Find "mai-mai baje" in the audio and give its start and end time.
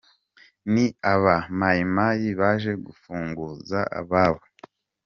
1.59-2.71